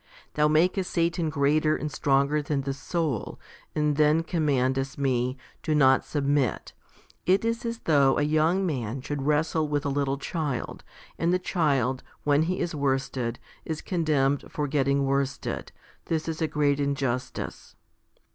"Thou 0.33 0.47
makest 0.47 0.89
Satan 0.89 1.29
greater 1.29 1.75
and 1.75 1.91
stronger 1.91 2.41
than 2.41 2.61
the 2.61 2.73
soul, 2.73 3.39
and 3.75 3.97
then 3.97 4.23
commandest 4.23 4.97
me,' 4.97 5.37
Do 5.61 5.75
not 5.75 6.03
submit.' 6.03 6.73
It 7.27 7.45
is 7.45 7.67
as 7.67 7.81
though 7.85 8.17
a 8.17 8.23
young 8.23 8.65
man 8.65 9.01
should 9.01 9.21
wrestle 9.21 9.67
with 9.67 9.85
a 9.85 9.89
little 9.89 10.17
child, 10.17 10.83
and 11.19 11.31
the 11.31 11.37
child, 11.37 12.01
when 12.23 12.41
he 12.41 12.61
is 12.61 12.73
worsted, 12.73 13.37
is 13.63 13.83
condemned 13.83 14.45
for 14.49 14.67
getting 14.67 15.05
worsted. 15.05 15.71
This 16.05 16.27
is 16.27 16.41
a 16.41 16.47
great 16.47 16.79
in 16.79 16.95
justice." 16.95 17.75